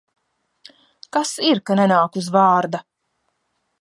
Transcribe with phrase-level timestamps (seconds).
[1.17, 2.81] Kas ir, ka nenāk uz vārda?